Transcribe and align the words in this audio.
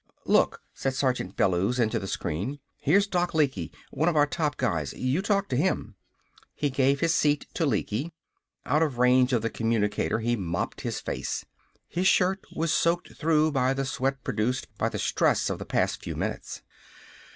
"Look!" 0.25 0.63
said 0.73 0.95
Sergeant 0.95 1.37
Bellews 1.37 1.77
into 1.79 1.99
the 1.99 2.07
screen. 2.07 2.59
"Here's 2.79 3.05
Doc 3.05 3.35
Lecky 3.35 3.71
one 3.91 4.09
of 4.09 4.15
our 4.15 4.25
top 4.25 4.57
guys. 4.57 4.93
You 4.93 5.21
talk 5.21 5.47
to 5.49 5.55
him." 5.55 5.93
He 6.55 6.71
gave 6.71 7.01
his 7.01 7.13
seat 7.13 7.45
to 7.53 7.67
Lecky. 7.67 8.11
Out 8.65 8.81
of 8.81 8.97
range 8.97 9.31
of 9.31 9.43
the 9.43 9.51
communicator, 9.51 10.17
he 10.17 10.35
mopped 10.35 10.81
his 10.81 10.99
face. 10.99 11.45
His 11.87 12.07
shirt 12.07 12.43
was 12.55 12.73
soaked 12.73 13.15
through 13.15 13.51
by 13.51 13.75
the 13.75 13.85
sweat 13.85 14.23
produced 14.23 14.75
by 14.79 14.89
the 14.89 14.97
stress 14.97 15.51
of 15.51 15.59
the 15.59 15.65
past 15.67 16.01
few 16.01 16.15
minutes. 16.15 16.63